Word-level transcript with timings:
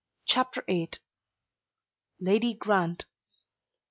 CHAPTER 0.25 0.63
VIII. 0.65 0.89
LADY 2.19 2.55
GRANT. 2.55 3.05